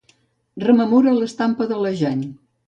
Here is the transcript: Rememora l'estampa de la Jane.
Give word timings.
Rememora 0.63 1.13
l'estampa 1.17 1.69
de 1.73 1.79
la 1.85 1.93
Jane. 2.01 2.33